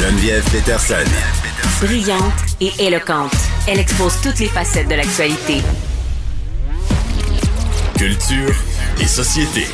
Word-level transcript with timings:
Geneviève 0.00 0.42
Peterson. 0.50 1.04
Brillante 1.82 2.32
et 2.58 2.72
éloquente, 2.78 3.36
elle 3.68 3.80
expose 3.80 4.18
toutes 4.22 4.38
les 4.38 4.48
facettes 4.48 4.88
de 4.88 4.94
l'actualité. 4.94 5.60
Culture 7.98 8.54
et 8.98 9.06
société. 9.06 9.66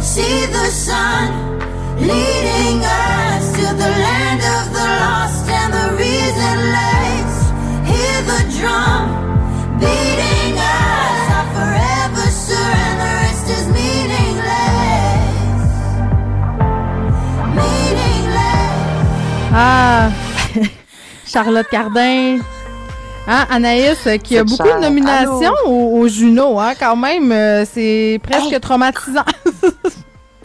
See 0.00 0.46
the 0.46 0.70
sun 0.70 1.58
leading 1.98 2.84
us 2.84 3.15
Ah, 19.58 20.10
Charlotte 21.26 21.66
Cardin. 21.70 22.38
Hein, 23.28 23.46
Anaïs, 23.50 23.98
euh, 24.06 24.18
qui 24.18 24.36
a 24.38 24.44
beaucoup 24.44 24.68
de 24.68 24.80
nominations 24.82 25.52
au, 25.64 25.98
au 26.00 26.08
Juno, 26.08 26.60
hein, 26.60 26.74
quand 26.78 26.94
même, 26.94 27.32
euh, 27.32 27.64
c'est 27.64 28.20
presque 28.22 28.52
Hey. 28.52 28.60
traumatisant. 28.60 29.24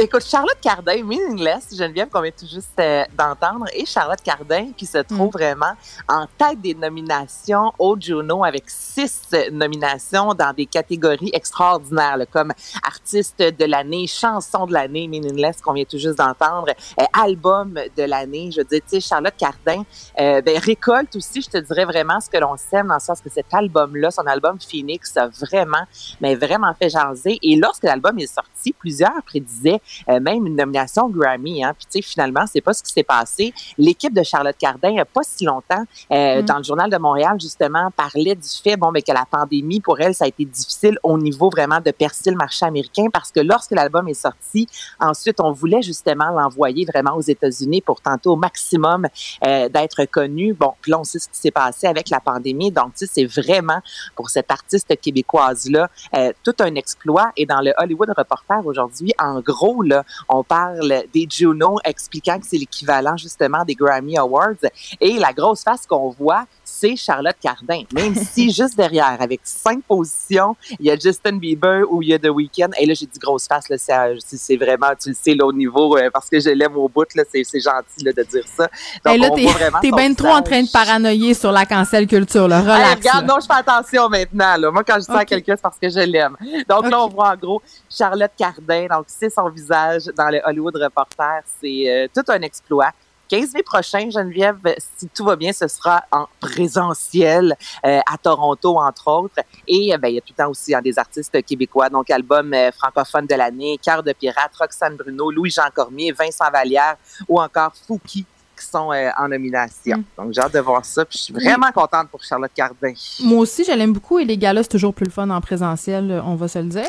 Écoute, 0.03 0.25
Charlotte 0.25 0.57
Cardin, 0.59 1.03
Meaningless, 1.03 1.77
Geneviève 1.77 2.09
qu'on 2.09 2.21
vient 2.21 2.31
tout 2.31 2.47
juste 2.47 2.71
euh, 2.79 3.03
d'entendre, 3.15 3.65
et 3.75 3.85
Charlotte 3.85 4.19
Cardin 4.23 4.71
qui 4.75 4.87
se 4.87 4.97
trouve 4.97 5.27
Mm. 5.27 5.31
vraiment 5.31 5.73
en 6.09 6.25
tête 6.39 6.59
des 6.59 6.73
nominations 6.73 7.71
au 7.77 7.95
Juno 7.99 8.43
avec 8.43 8.63
six 8.67 9.21
euh, 9.35 9.51
nominations 9.51 10.33
dans 10.33 10.53
des 10.53 10.65
catégories 10.65 11.29
extraordinaires, 11.33 12.17
là, 12.17 12.25
comme 12.25 12.51
artiste 12.83 13.37
de 13.43 13.65
l'année, 13.65 14.07
chanson 14.07 14.65
de 14.65 14.73
l'année, 14.73 15.07
Meaningless 15.07 15.61
qu'on 15.61 15.73
vient 15.73 15.85
tout 15.85 15.99
juste 15.99 16.17
d'entendre, 16.17 16.69
euh, 16.99 17.03
album 17.13 17.75
de 17.95 18.03
l'année. 18.03 18.49
Je 18.51 18.61
veux 18.61 18.65
dire, 18.65 18.81
tu 18.81 18.99
sais, 18.99 19.01
Charlotte 19.01 19.35
Cardin 19.37 19.83
euh, 20.19 20.41
ben, 20.41 20.57
récolte 20.57 21.15
aussi, 21.15 21.43
je 21.43 21.49
te 21.51 21.57
dirais 21.59 21.85
vraiment 21.85 22.19
ce 22.19 22.27
que 22.27 22.37
l'on 22.37 22.57
sème 22.57 22.87
dans 22.87 22.95
le 22.95 22.99
sens 22.99 23.21
que 23.21 23.29
cet 23.29 23.53
album-là, 23.53 24.09
son 24.09 24.25
album 24.25 24.57
Phoenix, 24.59 25.15
a 25.15 25.27
vraiment, 25.27 25.85
mais 26.21 26.33
vraiment 26.33 26.73
fait 26.73 26.89
jaser. 26.89 27.37
Et 27.43 27.55
lorsque 27.55 27.83
l'album 27.83 28.17
est 28.17 28.33
sorti, 28.33 28.73
plusieurs 28.73 29.21
prédisaient 29.27 29.79
euh, 30.09 30.19
même 30.19 30.45
une 30.45 30.55
nomination 30.55 31.09
Grammy. 31.09 31.63
Hein. 31.63 31.73
Puis 31.77 31.87
tu 31.91 32.01
sais, 32.01 32.01
finalement, 32.01 32.45
c'est 32.51 32.61
pas 32.61 32.73
ce 32.73 32.83
qui 32.83 32.91
s'est 32.91 33.03
passé. 33.03 33.53
L'équipe 33.77 34.13
de 34.13 34.23
Charlotte 34.23 34.57
Cardin, 34.57 34.97
a 34.97 35.05
pas 35.05 35.21
si 35.23 35.45
longtemps, 35.45 35.83
euh, 36.11 36.41
Mm. 36.41 36.45
dans 36.45 36.57
le 36.57 36.63
journal 36.63 36.89
de 36.89 36.97
Montréal, 36.97 37.37
justement, 37.39 37.89
parlait 37.95 38.35
du 38.35 38.49
fait, 38.63 38.77
bon, 38.77 38.91
mais 38.91 39.01
que 39.01 39.11
la 39.11 39.25
pandémie 39.29 39.79
pour 39.79 39.99
elle, 39.99 40.13
ça 40.13 40.25
a 40.25 40.27
été 40.27 40.45
difficile 40.45 40.97
au 41.03 41.17
niveau 41.17 41.49
vraiment 41.49 41.79
de 41.79 41.91
percer 41.91 42.31
le 42.31 42.37
marché 42.37 42.65
américain 42.65 43.05
parce 43.11 43.31
que 43.31 43.39
lorsque 43.39 43.71
l'album 43.71 44.07
est 44.07 44.13
sorti, 44.13 44.67
ensuite, 44.99 45.39
on 45.39 45.51
voulait 45.51 45.81
justement 45.81 46.29
l'envoyer 46.29 46.85
vraiment 46.85 47.15
aux 47.15 47.21
États-Unis 47.21 47.81
pour 47.81 48.01
tenter 48.01 48.29
au 48.29 48.35
maximum 48.35 49.07
euh, 49.45 49.69
d'être 49.69 50.05
connu. 50.05 50.53
Bon, 50.53 50.73
puis 50.81 50.91
là, 50.91 50.99
on 50.99 51.03
sait 51.03 51.19
ce 51.19 51.27
qui 51.27 51.37
s'est 51.37 51.51
passé 51.51 51.87
avec 51.87 52.09
la 52.09 52.19
pandémie. 52.19 52.71
Donc, 52.71 52.93
tu 52.97 53.05
sais, 53.05 53.11
c'est 53.13 53.41
vraiment 53.41 53.81
pour 54.15 54.29
cette 54.29 54.51
artiste 54.51 54.99
québécoise-là 54.99 55.89
euh, 56.15 56.31
tout 56.43 56.55
un 56.59 56.75
exploit. 56.75 57.31
Et 57.37 57.45
dans 57.45 57.61
le 57.61 57.73
Hollywood 57.77 58.09
Reporter 58.15 58.65
aujourd'hui, 58.65 59.13
en 59.19 59.39
gros, 59.41 59.80
là, 59.81 60.03
on 60.29 60.43
parle 60.43 61.03
des 61.13 61.27
Juno 61.29 61.77
expliquant 61.83 62.39
que 62.39 62.45
c'est 62.47 62.57
l'équivalent 62.57 63.17
justement 63.17 63.63
des 63.63 63.75
Grammy 63.75 64.17
Awards. 64.17 64.55
Et 64.99 65.17
la 65.17 65.33
grosse 65.33 65.63
face 65.63 65.85
qu'on 65.85 66.09
voit, 66.09 66.45
c'est 66.63 66.95
Charlotte 66.95 67.35
Cardin. 67.41 67.83
Même 67.93 68.15
si 68.31 68.51
juste 68.51 68.75
derrière, 68.75 69.17
avec 69.19 69.41
cinq 69.43 69.83
positions, 69.83 70.55
il 70.79 70.85
y 70.85 70.91
a 70.91 70.95
Justin 70.97 71.37
Bieber 71.37 71.83
ou 71.89 72.01
il 72.01 72.09
y 72.09 72.13
a 72.13 72.19
The 72.19 72.29
Weeknd. 72.29 72.69
Et 72.79 72.85
là, 72.85 72.93
j'ai 72.93 73.05
dit 73.05 73.19
grosse 73.19 73.47
face, 73.47 73.69
là, 73.69 73.77
c'est, 73.77 73.93
euh, 73.93 74.57
vraiment, 74.57 74.87
tu 74.99 75.09
le 75.09 75.15
sais, 75.15 75.33
là, 75.33 75.45
au 75.45 75.53
niveau, 75.53 75.97
euh, 75.97 76.09
parce 76.11 76.29
que 76.29 76.39
je 76.39 76.49
l'aime 76.49 76.75
au 76.77 76.87
bout, 76.87 77.07
là, 77.15 77.23
c'est, 77.31 77.43
gentil 77.59 78.03
là, 78.03 78.11
de 78.13 78.23
dire 78.23 78.45
ça. 78.55 78.69
Donc, 79.05 79.15
Et 79.15 79.17
là, 79.17 79.29
on 79.31 79.79
t'es 79.81 79.91
bien 79.91 80.13
trop 80.13 80.29
en 80.29 80.41
train 80.41 80.61
de 80.61 80.71
paranoïer 80.71 81.33
sur 81.33 81.51
la 81.51 81.65
cancel 81.65 82.07
culture, 82.07 82.47
là. 82.47 82.61
Relax. 82.61 82.95
regarde, 82.95 83.27
là. 83.27 83.33
non, 83.33 83.39
je 83.39 83.45
fais 83.45 83.59
attention 83.59 84.09
maintenant. 84.09 84.55
Là. 84.57 84.71
Moi, 84.71 84.83
quand 84.83 84.95
je 84.95 84.99
dis 84.99 85.05
ça 85.05 85.19
à 85.19 85.25
quelqu'un, 85.25 85.55
c'est 85.55 85.61
parce 85.61 85.77
que 85.77 85.89
je 85.89 85.99
l'aime. 85.99 86.35
Donc 86.69 86.89
là, 86.89 87.03
on 87.03 87.07
voit 87.07 87.31
en 87.31 87.35
gros 87.35 87.61
Charlotte 87.89 88.31
Cardin. 88.37 88.87
Donc, 88.89 89.05
c'est 89.07 89.29
son 89.29 89.49
visage 89.49 89.70
dans 90.15 90.29
le 90.29 90.41
Hollywood 90.45 90.75
Reporter. 90.75 91.41
C'est 91.61 91.89
euh, 91.89 92.07
tout 92.13 92.29
un 92.31 92.41
exploit. 92.41 92.91
15 93.31 93.53
mai 93.53 93.63
prochain, 93.63 94.09
Geneviève, 94.09 94.57
si 94.97 95.07
tout 95.07 95.23
va 95.23 95.37
bien, 95.37 95.53
ce 95.53 95.65
sera 95.69 96.03
en 96.11 96.27
présentiel 96.41 97.55
euh, 97.85 97.99
à 97.99 98.17
Toronto, 98.17 98.77
entre 98.77 99.07
autres. 99.07 99.39
Et 99.65 99.93
euh, 99.93 99.97
ben, 99.97 100.09
il 100.09 100.15
y 100.15 100.17
a 100.17 100.21
tout 100.21 100.33
le 100.37 100.43
temps 100.43 100.49
aussi 100.49 100.75
hein, 100.75 100.81
des 100.81 100.99
artistes 100.99 101.41
québécois, 101.45 101.89
donc 101.89 102.09
album 102.09 102.53
euh, 102.53 102.71
francophone 102.73 103.25
de 103.27 103.35
l'année, 103.35 103.79
Cœur 103.81 104.03
de 104.03 104.11
pirate, 104.11 104.51
Roxane 104.59 104.97
Bruno, 104.97 105.31
Louis-Jean 105.31 105.69
Cormier, 105.73 106.11
Vincent 106.11 106.51
Vallière 106.51 106.97
ou 107.29 107.39
encore 107.39 107.71
Fouki 107.87 108.25
qui 108.61 108.67
sont 108.67 108.91
euh, 108.91 109.09
en 109.17 109.27
nomination. 109.27 109.97
Mm. 109.97 110.03
Donc, 110.17 110.33
j'ai 110.33 110.41
hâte 110.41 110.53
de 110.53 110.59
voir 110.59 110.85
ça. 110.85 111.05
Puis, 111.05 111.17
je 111.17 111.23
suis 111.23 111.33
vraiment 111.33 111.71
contente 111.71 112.09
pour 112.09 112.23
Charlotte 112.23 112.51
Cardin. 112.53 112.93
Moi 113.23 113.39
aussi, 113.39 113.63
je 113.63 113.71
l'aime 113.71 113.93
beaucoup 113.93 114.19
et 114.19 114.25
les 114.25 114.37
galas, 114.37 114.63
c'est 114.63 114.69
toujours 114.69 114.93
plus 114.93 115.05
le 115.05 115.11
fun 115.11 115.29
en 115.29 115.41
présentiel, 115.41 116.21
on 116.25 116.35
va 116.35 116.47
se 116.47 116.59
le 116.59 116.65
dire. 116.65 116.87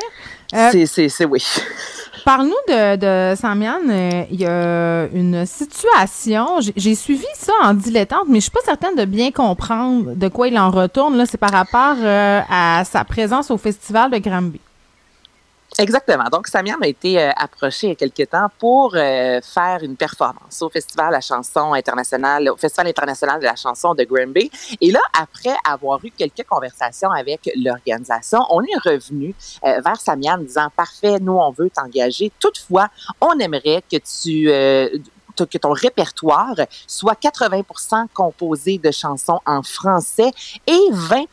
Euh, 0.53 0.69
C'est, 0.71 0.85
c'est, 0.85 1.09
c'est 1.09 1.25
oui. 1.25 1.43
Parle-nous 2.25 2.53
de, 2.69 2.95
de 2.95 3.35
Samian. 3.35 3.79
euh, 3.89 4.23
Il 4.31 4.39
y 4.39 4.45
a 4.45 5.07
une 5.13 5.45
situation. 5.45 6.59
J'ai 6.75 6.95
suivi 6.95 7.25
ça 7.35 7.51
en 7.63 7.73
dilettante, 7.73 8.25
mais 8.29 8.35
je 8.35 8.43
suis 8.43 8.51
pas 8.51 8.61
certaine 8.63 8.95
de 8.95 9.03
bien 9.05 9.31
comprendre 9.31 10.15
de 10.15 10.27
quoi 10.29 10.47
il 10.47 10.57
en 10.57 10.71
retourne. 10.71 11.17
Là, 11.17 11.25
c'est 11.25 11.37
par 11.37 11.51
rapport 11.51 11.95
euh, 12.01 12.39
à 12.49 12.83
sa 12.85 13.03
présence 13.03 13.51
au 13.51 13.57
festival 13.57 14.09
de 14.11 14.17
Granby. 14.19 14.61
Exactement. 15.79 16.25
Donc, 16.31 16.47
Samian 16.47 16.77
a 16.81 16.87
été 16.87 17.19
euh, 17.19 17.31
approché 17.35 17.87
il 17.87 17.89
y 17.89 17.93
a 17.93 17.95
quelque 17.95 18.23
temps 18.23 18.47
pour 18.59 18.95
euh, 18.95 19.39
faire 19.41 19.79
une 19.81 19.95
performance 19.95 20.61
au 20.61 20.69
Festival 20.69 21.11
la 21.11 21.21
chanson 21.21 21.73
internationale, 21.73 22.49
au 22.49 22.57
Festival 22.57 22.87
international 22.87 23.39
de 23.39 23.45
la 23.45 23.55
chanson 23.55 23.95
de 23.95 24.03
Granby. 24.03 24.51
Et 24.81 24.91
là, 24.91 24.99
après 25.19 25.55
avoir 25.67 26.03
eu 26.05 26.11
quelques 26.11 26.45
conversations 26.47 27.11
avec 27.11 27.49
l'organisation, 27.55 28.39
on 28.49 28.61
est 28.61 28.77
revenu 28.83 29.33
euh, 29.65 29.81
vers 29.81 29.99
Samian 29.99 30.33
en 30.33 30.37
disant, 30.37 30.67
parfait, 30.75 31.19
nous, 31.19 31.37
on 31.37 31.51
veut 31.51 31.69
t'engager. 31.69 32.31
Toutefois, 32.39 32.89
on 33.19 33.37
aimerait 33.39 33.83
que 33.91 33.97
tu... 33.97 34.49
que 35.35 35.57
ton 35.57 35.71
répertoire 35.71 36.55
soit 36.87 37.15
80 37.15 38.07
composé 38.13 38.77
de 38.77 38.91
chansons 38.91 39.39
en 39.45 39.63
français 39.63 40.31
et 40.67 40.79
20 40.91 41.25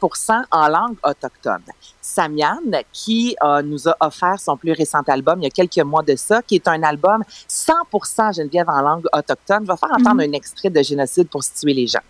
en 0.51 0.69
langue 0.69 0.97
autochtone. 1.05 1.63
Samian, 2.01 2.59
qui 2.93 3.37
euh, 3.43 3.63
nous 3.63 3.89
a 3.89 3.97
offert 4.01 4.41
son 4.41 4.57
plus 4.57 4.73
récent 4.73 5.01
album 5.07 5.41
il 5.41 5.45
y 5.45 5.47
a 5.47 5.51
quelques 5.51 5.79
mois 5.79 6.03
de 6.03 6.17
ça, 6.17 6.43
qui 6.43 6.57
est 6.57 6.69
un 6.69 6.83
album 6.83 7.23
100% 7.49 8.37
Geneviève 8.37 8.69
en 8.69 8.81
langue 8.81 9.07
autochtone. 9.13 9.65
Vais 9.65 9.77
faire 9.77 9.93
entendre 9.93 10.23
un 10.23 10.33
extrait 10.33 10.71
de 10.71 10.83
Génocide 10.83 11.29
pour 11.29 11.43
situer 11.43 11.75
les 11.75 11.87
gens. 11.87 12.01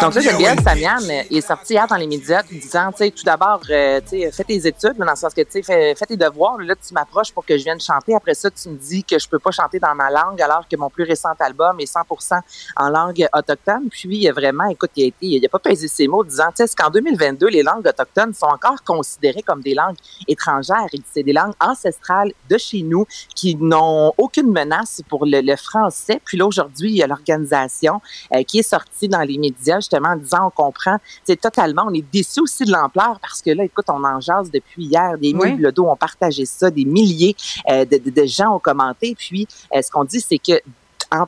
Donc 0.00 0.14
là, 0.14 0.20
Geneviève 0.20 0.62
Samian 0.62 0.98
euh, 1.02 1.22
il 1.30 1.38
est 1.38 1.46
sorti 1.46 1.74
hier 1.74 1.86
dans 1.86 1.96
les 1.96 2.06
médias 2.06 2.42
disant, 2.50 2.90
tu 2.92 2.98
sais, 2.98 3.10
tout 3.10 3.24
d'abord, 3.24 3.60
euh, 3.70 4.00
tu 4.00 4.20
sais, 4.20 4.32
fais 4.32 4.44
tes 4.44 4.66
études, 4.66 4.98
là, 4.98 5.04
dans 5.06 5.12
le 5.12 5.16
sens 5.16 5.32
que, 5.32 5.40
tu 5.42 5.52
sais, 5.52 5.62
fais, 5.62 5.94
fais 5.94 6.06
tes 6.06 6.16
devoirs. 6.16 6.58
Là, 6.58 6.74
tu 6.76 6.92
m'approches 6.92 7.32
pour 7.32 7.46
que 7.46 7.56
je 7.56 7.64
vienne 7.64 7.80
chanter. 7.80 8.14
Après 8.14 8.34
ça, 8.34 8.50
tu 8.50 8.68
me 8.68 8.76
dis 8.76 9.04
que 9.04 9.18
je 9.18 9.28
peux 9.28 9.38
pas 9.38 9.50
chanter 9.50 9.78
dans 9.78 9.94
ma 9.94 10.10
langue, 10.10 10.40
alors 10.42 10.66
que 10.68 10.76
mon 10.76 10.90
plus 10.90 11.04
récent 11.04 11.30
album 11.38 11.80
est 11.80 11.92
100% 11.92 12.40
en 12.76 12.88
langue 12.88 13.26
autochtone. 13.32 13.88
Puis, 13.90 14.08
il 14.10 14.22
y 14.22 14.28
a 14.28 14.32
vraiment, 14.32 14.64
écoute, 14.66 14.90
il 14.96 15.04
a 15.04 15.06
été, 15.06 15.26
il 15.26 15.44
a 15.44 15.48
pas 15.48 15.58
pesé 15.58 15.88
ses 15.88 16.08
mots, 16.08 16.24
disant, 16.24 16.48
tu 16.56 16.66
sais, 16.66 16.74
qu'en 16.76 16.90
2022, 16.90 17.48
les 17.48 17.62
langues 17.62 17.86
autochtones 17.86 18.34
sont 18.34 18.46
encore 18.46 18.82
considérées 18.84 19.42
comme 19.42 19.62
des 19.62 19.74
langues 19.74 19.96
étrangères. 20.28 20.73
Il 20.92 21.00
dit, 21.00 21.06
C'est 21.12 21.22
des 21.22 21.32
langues 21.32 21.54
ancestrales 21.60 22.32
de 22.50 22.58
chez 22.58 22.82
nous 22.82 23.06
qui 23.34 23.54
n'ont 23.56 24.12
aucune 24.18 24.50
menace 24.50 25.02
pour 25.08 25.26
le, 25.26 25.40
le 25.40 25.56
français. 25.56 26.20
Puis 26.24 26.36
là, 26.38 26.46
aujourd'hui, 26.46 26.90
il 26.90 26.96
y 26.96 27.02
a 27.02 27.06
l'organisation 27.06 28.00
euh, 28.34 28.42
qui 28.42 28.58
est 28.58 28.68
sortie 28.68 29.08
dans 29.08 29.20
les 29.22 29.38
médias, 29.38 29.76
justement, 29.78 30.10
en 30.10 30.16
disant, 30.16 30.46
on 30.46 30.50
comprend, 30.50 30.98
c'est 31.24 31.40
totalement, 31.40 31.84
on 31.88 31.94
est 31.94 32.04
déçus 32.12 32.40
aussi 32.40 32.64
de 32.64 32.72
l'ampleur 32.72 33.18
parce 33.20 33.40
que 33.42 33.50
là, 33.50 33.64
écoute, 33.64 33.86
on 33.88 34.02
en 34.04 34.20
jase 34.20 34.50
depuis 34.50 34.84
hier, 34.84 35.16
des 35.18 35.34
Oui. 35.34 35.52
mille 35.52 35.60
le 35.62 35.72
dos 35.72 35.86
ont 35.88 35.96
partagé 35.96 36.44
ça, 36.46 36.70
des 36.70 36.84
milliers 36.84 37.36
euh, 37.70 37.84
de, 37.84 37.98
de- 37.98 38.10
de 38.10 38.26
gens 38.26 38.54
ont 38.54 38.58
commenté. 38.58 39.14
Puis, 39.18 39.46
euh, 39.74 39.80
ce 39.82 39.90
qu'on 39.90 40.04
dit, 40.04 40.20
c'est 40.20 40.38
que 40.38 40.60
en, 41.14 41.26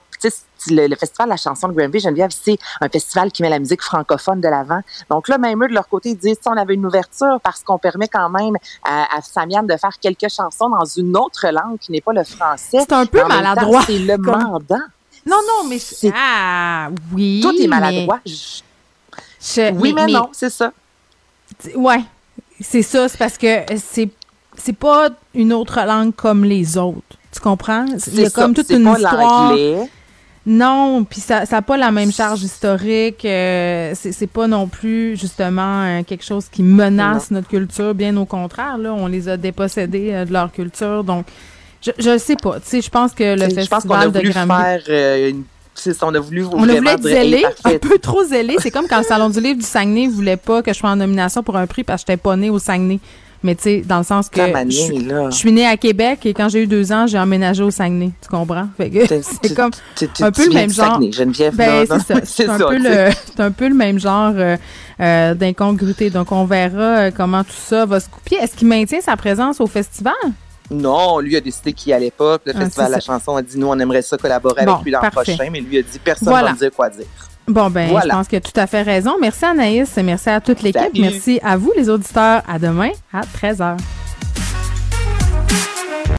le, 0.70 0.88
le 0.88 0.96
festival 0.96 1.28
de 1.28 1.30
la 1.30 1.36
chanson 1.36 1.68
de 1.68 1.72
Granby, 1.74 2.00
Geneviève, 2.00 2.30
c'est 2.30 2.58
un 2.80 2.88
festival 2.88 3.30
qui 3.30 3.42
met 3.42 3.48
la 3.50 3.58
musique 3.60 3.82
francophone 3.82 4.40
de 4.40 4.48
l'avant. 4.48 4.80
Donc 5.10 5.28
là, 5.28 5.38
même 5.38 5.62
eux, 5.62 5.68
de 5.68 5.74
leur 5.74 5.88
côté, 5.88 6.10
ils 6.10 6.16
disent, 6.16 6.38
si 6.42 6.48
on 6.48 6.56
avait 6.56 6.74
une 6.74 6.84
ouverture 6.86 7.38
parce 7.42 7.62
qu'on 7.62 7.78
permet 7.78 8.08
quand 8.08 8.28
même 8.30 8.56
à, 8.84 9.16
à 9.16 9.22
Samian 9.22 9.62
de 9.62 9.76
faire 9.76 9.96
quelques 10.00 10.28
chansons 10.28 10.68
dans 10.68 10.84
une 10.84 11.16
autre 11.16 11.46
langue 11.48 11.78
qui 11.78 11.92
n'est 11.92 12.00
pas 12.00 12.12
le 12.12 12.24
français. 12.24 12.78
C'est 12.80 12.92
un 12.92 13.06
peu 13.06 13.18
Mais 13.18 13.24
en 13.24 13.28
maladroit. 13.28 13.82
C'est 13.86 13.98
le 13.98 14.16
comme- 14.18 14.42
mandant. 14.42 14.80
Non, 15.24 15.38
non, 15.46 15.68
mais 15.68 15.78
C'est- 15.78 16.12
ah 16.16 16.88
oui. 17.12 17.40
Tout 17.42 17.52
est 17.52 17.62
mais 17.62 17.66
maladroit. 17.68 18.20
Je- 18.26 19.72
Oui, 19.72 19.92
mais, 19.92 20.06
non, 20.06 20.28
c'est 20.32 20.50
ça. 20.50 20.72
Ouais, 21.74 22.02
c'est 22.60 22.82
ça. 22.82 23.08
C'est 23.08 23.18
parce 23.18 23.38
que 23.38 23.60
c'est 23.76 24.08
c'est 24.58 24.72
pas 24.72 25.10
une 25.34 25.52
autre 25.52 25.80
langue 25.84 26.14
comme 26.14 26.42
les 26.44 26.78
autres. 26.78 27.02
Tu 27.36 27.40
comprends? 27.42 27.84
Il 27.86 27.92
y 27.92 27.94
a 27.94 27.98
C'est 27.98 28.24
ça. 28.30 28.42
comme 28.42 28.54
toute 28.54 28.70
une 28.70 28.84
pas 28.84 28.96
histoire. 28.98 29.56
Non, 30.48 31.02
puis 31.02 31.20
ça 31.20 31.42
n'a 31.50 31.62
pas 31.62 31.76
la 31.76 31.90
même 31.90 32.12
charge 32.12 32.42
historique. 32.42 33.24
Euh, 33.24 33.92
c'est 33.94 34.28
pas 34.28 34.46
non 34.46 34.68
plus 34.68 35.16
justement 35.16 35.82
euh, 35.82 36.02
quelque 36.04 36.24
chose 36.24 36.46
qui 36.50 36.62
menace 36.62 37.32
notre 37.32 37.48
culture. 37.48 37.94
Bien 37.94 38.16
au 38.16 38.26
contraire, 38.26 38.78
là, 38.78 38.92
on 38.94 39.08
les 39.08 39.28
a 39.28 39.36
dépossédés 39.36 40.10
euh, 40.12 40.24
de 40.24 40.32
leur 40.32 40.52
culture. 40.52 41.02
Donc, 41.02 41.26
je 41.84 41.90
je 41.98 42.16
sais 42.16 42.36
pas. 42.36 42.60
Tu 42.60 42.66
sais, 42.68 42.80
je 42.80 42.90
pense 42.90 43.12
que 43.12 43.34
le 43.36 43.48
je 43.50 43.68
pense 43.68 43.84
qu'on 43.84 43.94
a 43.94 44.02
festival 44.02 44.12
de 44.12 44.18
voulu 44.20 44.30
Grammy. 44.30 44.52
faire 44.86 45.28
une. 45.30 45.42
On 46.02 46.14
a 46.14 46.20
voulu 46.20 46.44
On 46.52 46.62
a 46.68 46.74
voulu 46.74 46.88
être 46.88 47.02
zélé, 47.02 47.44
un 47.64 47.78
peu 47.78 47.98
trop 47.98 48.24
zélé. 48.24 48.56
C'est 48.60 48.70
comme 48.70 48.86
quand 48.88 48.98
le 48.98 49.04
Salon 49.04 49.28
du 49.28 49.40
livre 49.40 49.58
du 49.58 49.66
Saguenay 49.66 50.06
voulait 50.06 50.38
pas 50.38 50.62
que 50.62 50.72
je 50.72 50.78
sois 50.78 50.90
en 50.90 50.96
nomination 50.96 51.42
pour 51.42 51.56
un 51.56 51.66
prix 51.66 51.82
parce 51.84 52.02
que 52.02 52.12
j'étais 52.12 52.22
pas 52.22 52.36
née 52.36 52.50
au 52.50 52.58
Saguenay. 52.58 53.00
Mais 53.42 53.54
tu 53.54 53.62
sais, 53.62 53.82
dans 53.86 53.98
le 53.98 54.04
sens 54.04 54.28
que 54.28 54.40
je, 54.40 55.30
suis- 55.30 55.52
née 55.52 55.66
à 55.66 55.76
Québec 55.76 56.24
et 56.24 56.34
quand 56.34 56.48
j'ai 56.48 56.62
eu 56.62 56.66
deux 56.66 56.92
ans, 56.92 57.06
j'ai 57.06 57.18
emménagé 57.18 57.62
au 57.62 57.70
Saguenay. 57.70 58.10
Tu 58.20 58.28
comprends? 58.28 58.68
C'est 58.78 59.54
comme 59.54 59.70
un 60.20 60.32
peu 60.32 60.46
le 60.46 60.54
même 60.54 60.70
genre. 60.70 60.98
Ben, 60.98 61.86
c'est 62.24 62.48
un, 62.48 62.58
peu 62.58 62.78
le, 62.78 63.10
c'est 63.36 63.40
un 63.40 63.50
peu 63.50 63.68
le 63.68 63.74
même 63.74 63.98
genre 63.98 64.32
euh, 64.34 64.56
euh, 65.00 65.34
d'incongruité. 65.34 66.10
Donc, 66.10 66.32
on 66.32 66.44
verra 66.44 66.78
euh, 66.98 67.10
comment 67.14 67.44
tout 67.44 67.50
ça 67.56 67.86
va 67.86 68.00
se 68.00 68.08
couper. 68.08 68.36
Est-ce 68.36 68.56
qu'il 68.56 68.68
maintient 68.68 69.00
sa 69.00 69.16
présence 69.16 69.60
au 69.60 69.66
festival? 69.66 70.14
Non, 70.70 71.20
lui 71.20 71.36
a 71.36 71.40
décidé 71.40 71.72
qu'il 71.72 71.92
allait 71.92 72.10
pas. 72.10 72.38
Le 72.44 72.52
Ah, 72.56 72.60
Festival 72.60 72.88
de 72.88 72.92
la 72.92 73.00
chanson 73.00 73.36
a 73.36 73.42
dit 73.42 73.58
nous, 73.58 73.68
on 73.68 73.78
aimerait 73.78 74.02
ça 74.02 74.16
collaborer 74.16 74.64
Bon, 74.64 74.72
avec 74.72 74.84
lui 74.84 74.90
l'an 74.90 75.00
prochain, 75.12 75.48
mais 75.52 75.60
lui 75.60 75.78
a 75.78 75.82
dit 75.82 75.98
personne 76.02 76.28
Voilà. 76.28 76.48
va 76.48 76.52
me 76.54 76.58
dire 76.58 76.70
quoi 76.74 76.88
dire. 76.90 77.06
Bon, 77.48 77.70
ben, 77.70 77.88
Voilà. 77.90 78.06
je 78.06 78.10
pense 78.18 78.28
qu'il 78.28 78.38
a 78.38 78.40
tout 78.40 78.58
à 78.60 78.66
fait 78.66 78.82
raison. 78.82 79.12
Merci 79.20 79.44
Anaïs 79.44 79.96
et 79.96 80.02
merci 80.02 80.28
à 80.30 80.40
toute 80.40 80.62
l'équipe. 80.62 80.82
Merci 80.98 81.38
à 81.42 81.56
vous, 81.56 81.72
les 81.76 81.88
auditeurs. 81.88 82.42
À 82.48 82.58
demain 82.58 82.90
à 83.12 83.20
13h. 83.20 83.76